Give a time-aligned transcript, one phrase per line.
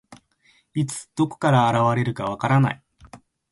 [0.73, 2.83] いつ、どこから現れるか分からない。